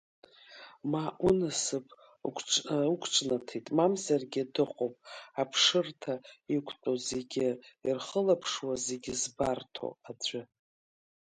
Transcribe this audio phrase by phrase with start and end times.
[0.91, 1.85] Ма унасыԥ
[2.93, 4.95] уқәҿнаҭит, мамзаргьы, дыҟоуп,
[5.41, 6.13] аԥшырҭа
[6.55, 7.47] иқәтәоу зегьы
[7.87, 10.41] ирхылаԥшуа, зегьы збарҭоу аӡәы.